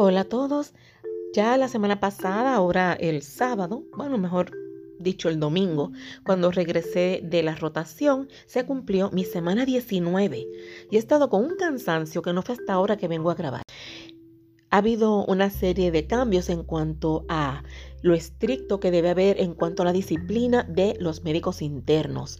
Hola 0.00 0.20
a 0.20 0.24
todos. 0.24 0.74
Ya 1.34 1.56
la 1.56 1.66
semana 1.66 1.98
pasada, 1.98 2.54
ahora 2.54 2.92
el 2.92 3.20
sábado, 3.20 3.82
bueno, 3.96 4.16
mejor 4.16 4.52
dicho 5.00 5.28
el 5.28 5.40
domingo, 5.40 5.90
cuando 6.24 6.52
regresé 6.52 7.20
de 7.24 7.42
la 7.42 7.56
rotación, 7.56 8.28
se 8.46 8.64
cumplió 8.64 9.10
mi 9.10 9.24
semana 9.24 9.66
19 9.66 10.46
y 10.88 10.94
he 10.94 10.98
estado 11.00 11.28
con 11.28 11.44
un 11.44 11.56
cansancio 11.56 12.22
que 12.22 12.32
no 12.32 12.42
fue 12.42 12.54
hasta 12.54 12.74
ahora 12.74 12.96
que 12.96 13.08
vengo 13.08 13.28
a 13.32 13.34
grabar. 13.34 13.64
Ha 14.70 14.76
habido 14.76 15.24
una 15.24 15.50
serie 15.50 15.90
de 15.90 16.06
cambios 16.06 16.48
en 16.48 16.62
cuanto 16.62 17.24
a 17.28 17.64
lo 18.00 18.14
estricto 18.14 18.78
que 18.78 18.92
debe 18.92 19.10
haber 19.10 19.40
en 19.40 19.52
cuanto 19.52 19.82
a 19.82 19.86
la 19.86 19.92
disciplina 19.92 20.62
de 20.62 20.96
los 21.00 21.24
médicos 21.24 21.60
internos. 21.60 22.38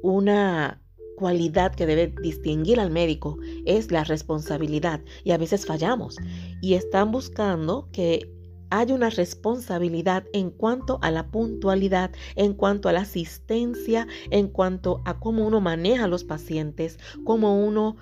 Una 0.00 0.80
cualidad 1.18 1.74
que 1.74 1.84
debe 1.84 2.14
distinguir 2.22 2.78
al 2.78 2.92
médico 2.92 3.38
es 3.66 3.90
la 3.90 4.04
responsabilidad 4.04 5.00
y 5.24 5.32
a 5.32 5.36
veces 5.36 5.66
fallamos 5.66 6.16
y 6.62 6.74
están 6.74 7.10
buscando 7.10 7.88
que 7.90 8.32
haya 8.70 8.94
una 8.94 9.10
responsabilidad 9.10 10.24
en 10.32 10.50
cuanto 10.50 11.00
a 11.02 11.10
la 11.10 11.28
puntualidad, 11.28 12.12
en 12.36 12.54
cuanto 12.54 12.88
a 12.88 12.92
la 12.92 13.00
asistencia, 13.00 14.06
en 14.30 14.46
cuanto 14.46 15.02
a 15.06 15.18
cómo 15.18 15.44
uno 15.44 15.60
maneja 15.60 16.04
a 16.04 16.08
los 16.08 16.22
pacientes, 16.22 16.98
cómo 17.24 17.66
uno 17.66 17.96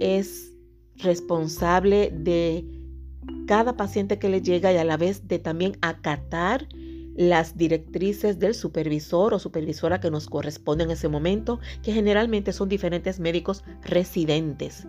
es 0.00 0.52
responsable 0.96 2.10
de 2.12 2.64
cada 3.46 3.76
paciente 3.76 4.18
que 4.18 4.28
le 4.28 4.42
llega 4.42 4.72
y 4.72 4.76
a 4.76 4.84
la 4.84 4.96
vez 4.96 5.28
de 5.28 5.38
también 5.38 5.78
acatar 5.82 6.66
las 7.16 7.56
directrices 7.56 8.38
del 8.38 8.54
supervisor 8.54 9.34
o 9.34 9.38
supervisora 9.38 10.00
que 10.00 10.10
nos 10.10 10.28
corresponde 10.28 10.84
en 10.84 10.90
ese 10.90 11.08
momento, 11.08 11.60
que 11.82 11.92
generalmente 11.92 12.52
son 12.52 12.68
diferentes 12.68 13.18
médicos 13.18 13.64
residentes. 13.82 14.86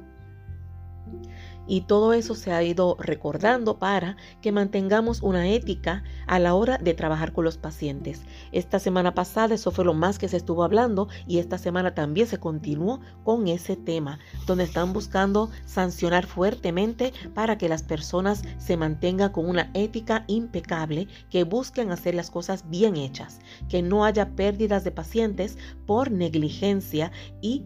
Y 1.67 1.81
todo 1.81 2.13
eso 2.13 2.35
se 2.35 2.51
ha 2.51 2.63
ido 2.63 2.95
recordando 2.99 3.77
para 3.77 4.17
que 4.41 4.51
mantengamos 4.51 5.21
una 5.21 5.49
ética 5.49 6.03
a 6.25 6.39
la 6.39 6.53
hora 6.53 6.77
de 6.77 6.93
trabajar 6.93 7.33
con 7.33 7.43
los 7.43 7.57
pacientes. 7.57 8.21
Esta 8.51 8.79
semana 8.79 9.13
pasada 9.13 9.55
eso 9.55 9.71
fue 9.71 9.85
lo 9.85 9.93
más 9.93 10.17
que 10.17 10.27
se 10.27 10.37
estuvo 10.37 10.63
hablando 10.63 11.07
y 11.27 11.39
esta 11.39 11.57
semana 11.57 11.93
también 11.93 12.27
se 12.27 12.39
continuó 12.39 13.01
con 13.23 13.47
ese 13.47 13.75
tema, 13.75 14.19
donde 14.45 14.63
están 14.63 14.93
buscando 14.93 15.49
sancionar 15.65 16.25
fuertemente 16.25 17.13
para 17.33 17.57
que 17.57 17.69
las 17.69 17.83
personas 17.83 18.43
se 18.57 18.77
mantengan 18.77 19.31
con 19.31 19.49
una 19.49 19.69
ética 19.73 20.23
impecable, 20.27 21.07
que 21.29 21.43
busquen 21.43 21.91
hacer 21.91 22.15
las 22.15 22.31
cosas 22.31 22.69
bien 22.69 22.95
hechas, 22.95 23.39
que 23.69 23.81
no 23.81 24.05
haya 24.05 24.35
pérdidas 24.35 24.83
de 24.83 24.91
pacientes 24.91 25.57
por 25.85 26.11
negligencia 26.11 27.11
y 27.41 27.65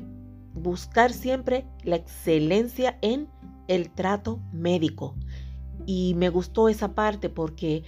buscar 0.53 1.13
siempre 1.13 1.65
la 1.83 1.95
excelencia 1.95 2.97
en 3.01 3.27
el 3.71 3.89
trato 3.89 4.39
médico. 4.51 5.15
Y 5.85 6.13
me 6.15 6.29
gustó 6.29 6.69
esa 6.69 6.93
parte 6.93 7.29
porque 7.29 7.83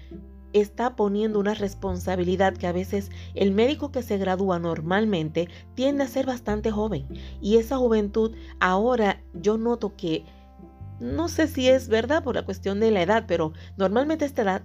está 0.54 0.96
poniendo 0.96 1.40
una 1.40 1.56
responsabilidad 1.56 2.54
que 2.54 2.68
a 2.68 2.72
veces 2.72 3.10
el 3.34 3.52
médico 3.52 3.92
que 3.92 4.04
se 4.04 4.18
gradúa 4.18 4.60
normalmente 4.60 5.50
tiende 5.76 6.04
a 6.04 6.08
ser 6.08 6.26
bastante 6.26 6.72
joven. 6.72 7.06
Y 7.42 7.58
esa 7.58 7.78
juventud 7.78 8.36
ahora 8.60 9.22
yo 9.34 9.58
noto 9.58 9.96
que, 9.96 10.26
no 11.00 11.28
sé 11.28 11.48
si 11.48 11.68
es 11.68 11.90
verdad 11.90 12.24
por 12.24 12.36
la 12.36 12.46
cuestión 12.46 12.80
de 12.80 12.92
la 12.92 13.02
edad, 13.02 13.26
pero 13.28 13.54
normalmente 13.78 14.26
esta 14.26 14.44
edad 14.44 14.64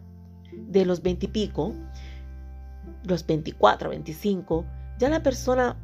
de 0.52 0.84
los 0.84 1.02
20 1.02 1.26
y 1.26 1.28
pico, 1.30 1.74
los 3.04 3.26
24, 3.26 3.90
25, 3.90 4.64
ya 4.98 5.08
la 5.08 5.22
persona 5.22 5.76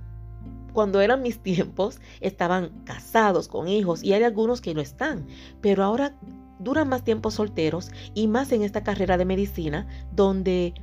cuando 0.74 1.00
eran 1.00 1.22
mis 1.22 1.38
tiempos, 1.38 2.00
estaban 2.20 2.70
casados 2.84 3.48
con 3.48 3.68
hijos 3.68 4.02
y 4.02 4.12
hay 4.12 4.24
algunos 4.24 4.60
que 4.60 4.74
no 4.74 4.82
están, 4.82 5.26
pero 5.62 5.82
ahora 5.82 6.14
duran 6.58 6.88
más 6.88 7.02
tiempo 7.04 7.30
solteros 7.30 7.90
y 8.12 8.28
más 8.28 8.52
en 8.52 8.62
esta 8.62 8.82
carrera 8.82 9.16
de 9.16 9.24
medicina 9.24 9.86
donde 10.12 10.74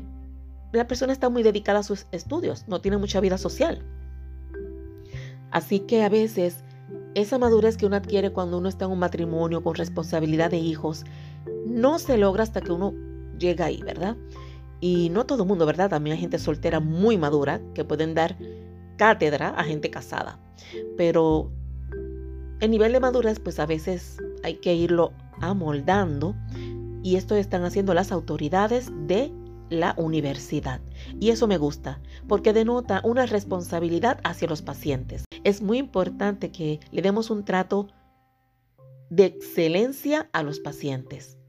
la 0.72 0.88
persona 0.88 1.14
está 1.14 1.30
muy 1.30 1.44
dedicada 1.44 1.80
a 1.80 1.84
sus 1.84 2.08
estudios, 2.12 2.68
no 2.68 2.82
tiene 2.82 2.98
mucha 2.98 3.20
vida 3.20 3.38
social. 3.38 3.84
Así 5.52 5.82
que 5.82 6.04
a 6.04 6.10
veces 6.10 6.64
esa 7.14 7.38
madurez 7.38 7.76
que 7.76 7.86
uno 7.86 7.98
adquiere 7.98 8.32
cuando 8.32 8.58
uno 8.58 8.70
está 8.70 8.86
en 8.86 8.92
un 8.92 9.00
matrimonio 9.00 9.62
con 9.62 9.76
responsabilidad 9.76 10.50
de 10.50 10.58
hijos, 10.58 11.04
no 11.68 12.00
se 12.00 12.18
logra 12.18 12.44
hasta 12.44 12.62
que 12.62 12.72
uno 12.72 12.94
llega 13.38 13.66
ahí, 13.66 13.82
¿verdad? 13.84 14.16
Y 14.80 15.10
no 15.10 15.26
todo 15.26 15.44
el 15.44 15.50
mundo, 15.50 15.66
¿verdad? 15.66 15.90
También 15.90 16.16
hay 16.16 16.22
gente 16.22 16.40
soltera 16.40 16.80
muy 16.80 17.18
madura 17.18 17.62
que 17.74 17.84
pueden 17.84 18.16
dar 18.16 18.38
cátedra 19.02 19.50
a 19.58 19.64
gente 19.64 19.90
casada. 19.90 20.38
Pero 20.96 21.52
el 22.60 22.70
nivel 22.70 22.94
de 22.94 23.00
madurez, 23.00 23.40
pues 23.40 23.60
a 23.60 23.66
veces 23.66 24.18
hay 24.44 24.58
que 24.58 24.76
irlo 24.76 25.12
amoldando 25.40 26.36
y 27.02 27.16
esto 27.16 27.36
están 27.36 27.64
haciendo 27.64 27.96
las 27.96 28.12
autoridades 28.12 28.92
de 29.08 29.32
la 29.72 29.96
universidad. 29.98 30.82
Y 31.20 31.32
eso 31.32 31.48
me 31.48 31.58
gusta, 31.58 32.00
porque 32.28 32.54
denota 32.54 33.02
una 33.04 33.26
responsabilidad 33.26 34.20
hacia 34.24 34.48
los 34.48 34.62
pacientes. 34.62 35.26
Es 35.44 35.64
muy 35.64 35.80
importante 35.80 36.52
que 36.52 36.80
le 36.92 37.02
demos 37.02 37.32
un 37.32 37.44
trato 37.44 37.88
de 39.10 39.26
excelencia 39.26 40.30
a 40.32 40.44
los 40.44 40.60
pacientes. 40.60 41.40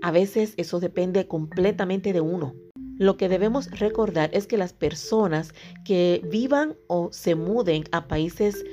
A 0.00 0.12
veces 0.12 0.54
eso 0.56 0.80
depende 0.80 1.28
completamente 1.28 2.14
de 2.14 2.22
uno. 2.22 2.54
Lo 2.98 3.16
que 3.16 3.28
debemos 3.28 3.70
recordar 3.70 4.30
es 4.32 4.46
que 4.46 4.56
las 4.56 4.72
personas 4.72 5.54
que 5.84 6.22
vivan 6.30 6.76
o 6.88 7.10
se 7.12 7.34
muden 7.34 7.84
a 7.92 8.06
países 8.08 8.64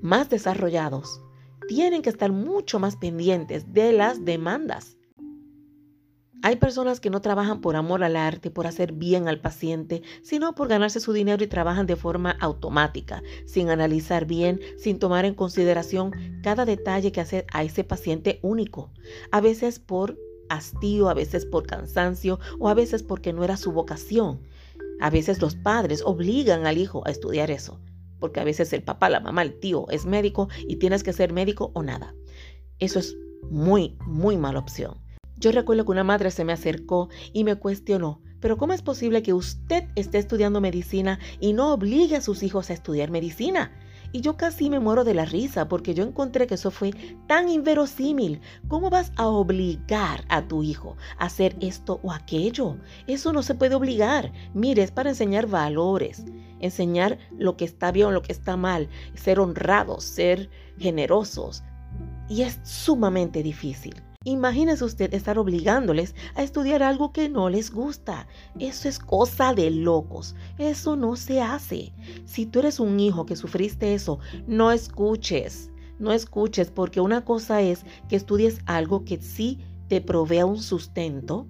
más 0.00 0.30
desarrollados 0.30 1.20
tienen 1.68 2.02
que 2.02 2.10
estar 2.10 2.30
mucho 2.32 2.78
más 2.78 2.96
pendientes 2.96 3.72
de 3.72 3.92
las 3.92 4.24
demandas. 4.24 4.96
Hay 6.42 6.56
personas 6.56 7.00
que 7.00 7.08
no 7.08 7.22
trabajan 7.22 7.62
por 7.62 7.74
amor 7.74 8.04
al 8.04 8.16
arte, 8.16 8.50
por 8.50 8.66
hacer 8.66 8.92
bien 8.92 9.28
al 9.28 9.40
paciente, 9.40 10.02
sino 10.22 10.54
por 10.54 10.68
ganarse 10.68 11.00
su 11.00 11.14
dinero 11.14 11.42
y 11.42 11.46
trabajan 11.46 11.86
de 11.86 11.96
forma 11.96 12.32
automática, 12.32 13.22
sin 13.46 13.70
analizar 13.70 14.26
bien, 14.26 14.60
sin 14.76 14.98
tomar 14.98 15.24
en 15.24 15.32
consideración 15.32 16.12
cada 16.42 16.66
detalle 16.66 17.12
que 17.12 17.22
hace 17.22 17.46
a 17.50 17.64
ese 17.64 17.82
paciente 17.82 18.40
único. 18.42 18.92
A 19.32 19.40
veces 19.40 19.78
por 19.78 20.18
a 21.08 21.14
veces 21.14 21.46
por 21.46 21.66
cansancio 21.66 22.38
o 22.58 22.68
a 22.68 22.74
veces 22.74 23.02
porque 23.02 23.32
no 23.32 23.44
era 23.44 23.56
su 23.56 23.72
vocación. 23.72 24.40
A 25.00 25.10
veces 25.10 25.40
los 25.40 25.56
padres 25.56 26.02
obligan 26.04 26.66
al 26.66 26.78
hijo 26.78 27.02
a 27.06 27.10
estudiar 27.10 27.50
eso, 27.50 27.80
porque 28.20 28.40
a 28.40 28.44
veces 28.44 28.72
el 28.72 28.82
papá, 28.82 29.10
la 29.10 29.20
mamá, 29.20 29.42
el 29.42 29.58
tío 29.58 29.86
es 29.90 30.06
médico 30.06 30.48
y 30.68 30.76
tienes 30.76 31.02
que 31.02 31.12
ser 31.12 31.32
médico 31.32 31.70
o 31.74 31.82
nada. 31.82 32.14
Eso 32.78 32.98
es 32.98 33.16
muy, 33.50 33.96
muy 34.06 34.36
mala 34.36 34.60
opción. 34.60 34.98
Yo 35.36 35.50
recuerdo 35.52 35.84
que 35.84 35.92
una 35.92 36.04
madre 36.04 36.30
se 36.30 36.44
me 36.44 36.52
acercó 36.52 37.08
y 37.32 37.44
me 37.44 37.56
cuestionó, 37.56 38.22
pero 38.40 38.56
¿cómo 38.56 38.72
es 38.72 38.82
posible 38.82 39.22
que 39.22 39.32
usted 39.32 39.84
esté 39.96 40.18
estudiando 40.18 40.60
medicina 40.60 41.18
y 41.40 41.52
no 41.52 41.72
obligue 41.72 42.16
a 42.16 42.20
sus 42.20 42.42
hijos 42.42 42.70
a 42.70 42.74
estudiar 42.74 43.10
medicina? 43.10 43.72
Y 44.14 44.20
yo 44.20 44.36
casi 44.36 44.70
me 44.70 44.78
muero 44.78 45.02
de 45.02 45.12
la 45.12 45.24
risa 45.24 45.66
porque 45.66 45.92
yo 45.92 46.04
encontré 46.04 46.46
que 46.46 46.54
eso 46.54 46.70
fue 46.70 46.92
tan 47.26 47.48
inverosímil. 47.48 48.40
¿Cómo 48.68 48.88
vas 48.88 49.10
a 49.16 49.26
obligar 49.26 50.24
a 50.28 50.46
tu 50.46 50.62
hijo 50.62 50.96
a 51.18 51.24
hacer 51.24 51.56
esto 51.60 51.98
o 52.04 52.12
aquello? 52.12 52.76
Eso 53.08 53.32
no 53.32 53.42
se 53.42 53.56
puede 53.56 53.74
obligar. 53.74 54.32
Mire, 54.54 54.84
es 54.84 54.92
para 54.92 55.10
enseñar 55.10 55.48
valores, 55.48 56.24
enseñar 56.60 57.18
lo 57.36 57.56
que 57.56 57.64
está 57.64 57.90
bien 57.90 58.14
lo 58.14 58.22
que 58.22 58.30
está 58.30 58.56
mal, 58.56 58.88
ser 59.14 59.40
honrados, 59.40 60.04
ser 60.04 60.48
generosos. 60.78 61.64
Y 62.28 62.42
es 62.42 62.60
sumamente 62.62 63.42
difícil. 63.42 64.00
Imagínese 64.24 64.84
usted 64.84 65.12
estar 65.12 65.38
obligándoles 65.38 66.14
a 66.34 66.42
estudiar 66.42 66.82
algo 66.82 67.12
que 67.12 67.28
no 67.28 67.50
les 67.50 67.70
gusta. 67.70 68.26
Eso 68.58 68.88
es 68.88 68.98
cosa 68.98 69.52
de 69.52 69.70
locos. 69.70 70.34
Eso 70.56 70.96
no 70.96 71.16
se 71.16 71.42
hace. 71.42 71.92
Si 72.24 72.46
tú 72.46 72.60
eres 72.60 72.80
un 72.80 72.98
hijo 72.98 73.26
que 73.26 73.36
sufriste 73.36 73.92
eso, 73.94 74.18
no 74.46 74.72
escuches. 74.72 75.70
No 75.98 76.12
escuches 76.12 76.70
porque 76.70 77.00
una 77.00 77.24
cosa 77.24 77.60
es 77.60 77.84
que 78.08 78.16
estudies 78.16 78.60
algo 78.66 79.04
que 79.04 79.20
sí 79.20 79.60
te 79.88 80.00
provea 80.00 80.46
un 80.46 80.60
sustento. 80.60 81.46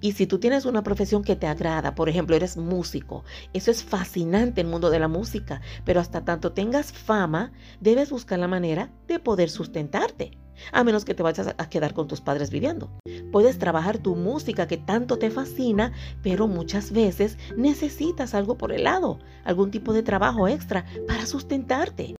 Y 0.00 0.12
si 0.12 0.26
tú 0.26 0.38
tienes 0.38 0.64
una 0.64 0.82
profesión 0.82 1.22
que 1.22 1.36
te 1.36 1.46
agrada, 1.46 1.94
por 1.94 2.08
ejemplo, 2.08 2.36
eres 2.36 2.56
músico, 2.56 3.24
eso 3.52 3.70
es 3.70 3.82
fascinante 3.82 4.60
el 4.60 4.66
mundo 4.66 4.90
de 4.90 4.98
la 4.98 5.08
música, 5.08 5.60
pero 5.84 6.00
hasta 6.00 6.24
tanto 6.24 6.52
tengas 6.52 6.92
fama, 6.92 7.52
debes 7.80 8.10
buscar 8.10 8.38
la 8.38 8.48
manera 8.48 8.90
de 9.08 9.18
poder 9.18 9.50
sustentarte 9.50 10.32
a 10.72 10.84
menos 10.84 11.04
que 11.04 11.14
te 11.14 11.22
vayas 11.22 11.54
a 11.56 11.68
quedar 11.68 11.94
con 11.94 12.08
tus 12.08 12.20
padres 12.20 12.50
viviendo. 12.50 12.90
Puedes 13.32 13.58
trabajar 13.58 13.98
tu 13.98 14.14
música 14.14 14.66
que 14.66 14.76
tanto 14.76 15.18
te 15.18 15.30
fascina, 15.30 15.92
pero 16.22 16.48
muchas 16.48 16.92
veces 16.92 17.38
necesitas 17.56 18.34
algo 18.34 18.58
por 18.58 18.72
el 18.72 18.84
lado, 18.84 19.18
algún 19.44 19.70
tipo 19.70 19.92
de 19.92 20.02
trabajo 20.02 20.48
extra 20.48 20.84
para 21.06 21.26
sustentarte 21.26 22.14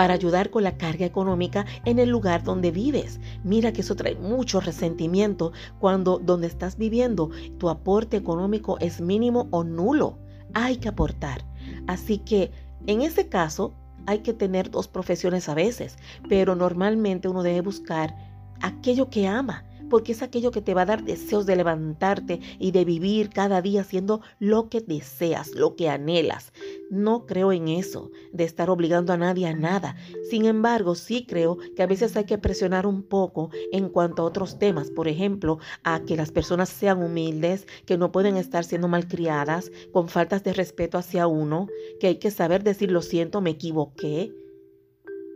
para 0.00 0.14
ayudar 0.14 0.48
con 0.48 0.62
la 0.62 0.78
carga 0.78 1.04
económica 1.04 1.66
en 1.84 1.98
el 1.98 2.08
lugar 2.08 2.42
donde 2.42 2.70
vives. 2.70 3.20
Mira 3.44 3.70
que 3.70 3.82
eso 3.82 3.96
trae 3.96 4.14
mucho 4.14 4.58
resentimiento 4.58 5.52
cuando 5.78 6.18
donde 6.18 6.46
estás 6.46 6.78
viviendo 6.78 7.28
tu 7.58 7.68
aporte 7.68 8.16
económico 8.16 8.78
es 8.80 9.02
mínimo 9.02 9.48
o 9.50 9.62
nulo. 9.62 10.18
Hay 10.54 10.78
que 10.78 10.88
aportar. 10.88 11.44
Así 11.86 12.16
que 12.16 12.50
en 12.86 13.02
ese 13.02 13.28
caso, 13.28 13.74
hay 14.06 14.20
que 14.20 14.32
tener 14.32 14.70
dos 14.70 14.88
profesiones 14.88 15.50
a 15.50 15.54
veces, 15.54 15.98
pero 16.30 16.56
normalmente 16.56 17.28
uno 17.28 17.42
debe 17.42 17.60
buscar 17.60 18.16
aquello 18.62 19.10
que 19.10 19.28
ama 19.28 19.66
porque 19.90 20.12
es 20.12 20.22
aquello 20.22 20.50
que 20.50 20.62
te 20.62 20.72
va 20.72 20.82
a 20.82 20.86
dar 20.86 21.04
deseos 21.04 21.44
de 21.44 21.56
levantarte 21.56 22.40
y 22.58 22.70
de 22.70 22.86
vivir 22.86 23.28
cada 23.28 23.60
día 23.60 23.82
haciendo 23.82 24.22
lo 24.38 24.70
que 24.70 24.80
deseas, 24.80 25.50
lo 25.54 25.76
que 25.76 25.90
anhelas. 25.90 26.52
No 26.90 27.26
creo 27.26 27.52
en 27.52 27.68
eso, 27.68 28.10
de 28.32 28.44
estar 28.44 28.70
obligando 28.70 29.12
a 29.12 29.18
nadie 29.18 29.46
a 29.48 29.54
nada. 29.54 29.96
Sin 30.30 30.46
embargo, 30.46 30.94
sí 30.94 31.26
creo 31.26 31.58
que 31.76 31.82
a 31.82 31.86
veces 31.86 32.16
hay 32.16 32.24
que 32.24 32.38
presionar 32.38 32.86
un 32.86 33.02
poco 33.02 33.50
en 33.72 33.90
cuanto 33.90 34.22
a 34.22 34.24
otros 34.24 34.58
temas, 34.58 34.90
por 34.90 35.08
ejemplo, 35.08 35.58
a 35.82 36.00
que 36.04 36.16
las 36.16 36.32
personas 36.32 36.70
sean 36.70 37.02
humildes, 37.02 37.66
que 37.84 37.98
no 37.98 38.12
pueden 38.12 38.36
estar 38.36 38.64
siendo 38.64 38.88
malcriadas, 38.88 39.70
con 39.92 40.08
faltas 40.08 40.42
de 40.44 40.52
respeto 40.52 40.96
hacia 40.96 41.26
uno, 41.26 41.68
que 41.98 42.06
hay 42.06 42.16
que 42.16 42.30
saber 42.30 42.62
decir 42.62 42.90
lo 42.90 43.02
siento, 43.02 43.40
me 43.40 43.50
equivoqué. 43.50 44.32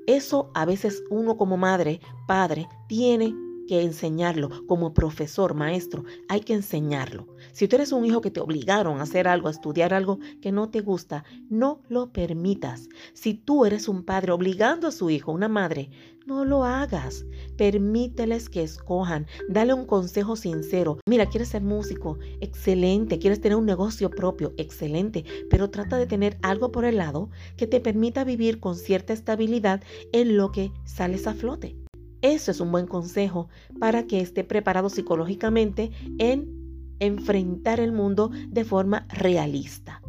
Eso 0.06 0.50
a 0.54 0.64
veces 0.64 1.02
uno 1.10 1.36
como 1.36 1.56
madre, 1.56 2.00
padre, 2.26 2.68
tiene 2.88 3.34
que 3.66 3.82
enseñarlo. 3.82 4.50
Como 4.66 4.94
profesor, 4.94 5.54
maestro, 5.54 6.04
hay 6.28 6.40
que 6.40 6.54
enseñarlo. 6.54 7.28
Si 7.52 7.68
tú 7.68 7.76
eres 7.76 7.92
un 7.92 8.04
hijo 8.04 8.20
que 8.20 8.30
te 8.30 8.40
obligaron 8.40 8.98
a 8.98 9.02
hacer 9.02 9.28
algo, 9.28 9.48
a 9.48 9.52
estudiar 9.52 9.94
algo 9.94 10.18
que 10.40 10.52
no 10.52 10.70
te 10.70 10.80
gusta, 10.80 11.24
no 11.50 11.80
lo 11.88 12.12
permitas. 12.12 12.88
Si 13.12 13.34
tú 13.34 13.64
eres 13.64 13.88
un 13.88 14.04
padre 14.04 14.32
obligando 14.32 14.88
a 14.88 14.92
su 14.92 15.10
hijo, 15.10 15.32
una 15.32 15.48
madre, 15.48 15.90
no 16.26 16.44
lo 16.44 16.64
hagas. 16.64 17.26
Permíteles 17.56 18.48
que 18.48 18.62
escojan. 18.62 19.26
Dale 19.48 19.74
un 19.74 19.86
consejo 19.86 20.36
sincero. 20.36 20.98
Mira, 21.06 21.26
quieres 21.26 21.48
ser 21.48 21.62
músico, 21.62 22.18
excelente. 22.40 23.18
Quieres 23.18 23.40
tener 23.40 23.56
un 23.56 23.66
negocio 23.66 24.10
propio, 24.10 24.54
excelente. 24.56 25.24
Pero 25.50 25.70
trata 25.70 25.98
de 25.98 26.06
tener 26.06 26.38
algo 26.42 26.72
por 26.72 26.84
el 26.84 26.96
lado 26.96 27.30
que 27.56 27.66
te 27.66 27.80
permita 27.80 28.24
vivir 28.24 28.58
con 28.58 28.76
cierta 28.76 29.12
estabilidad 29.12 29.82
en 30.12 30.36
lo 30.36 30.50
que 30.50 30.72
sales 30.84 31.26
a 31.26 31.34
flote. 31.34 31.83
Eso 32.24 32.52
es 32.52 32.60
un 32.60 32.72
buen 32.72 32.86
consejo 32.86 33.50
para 33.78 34.06
que 34.06 34.18
esté 34.18 34.44
preparado 34.44 34.88
psicológicamente 34.88 35.90
en 36.16 36.94
enfrentar 36.98 37.80
el 37.80 37.92
mundo 37.92 38.30
de 38.48 38.64
forma 38.64 39.06
realista. 39.10 40.00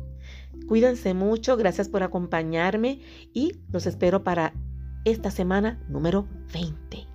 Cuídense 0.65 1.13
mucho, 1.13 1.57
gracias 1.57 1.89
por 1.89 2.03
acompañarme 2.03 3.01
y 3.33 3.51
los 3.69 3.85
espero 3.85 4.23
para 4.23 4.53
esta 5.03 5.29
semana 5.29 5.77
número 5.89 6.25
20. 6.53 7.14